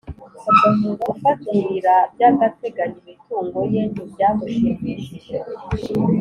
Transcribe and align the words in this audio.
gufatira 1.05 1.93
by’ 2.13 2.21
agateganyo 2.29 2.97
imitungo 3.01 3.59
ye 3.73 3.81
ntibyamushimishije 3.91 5.35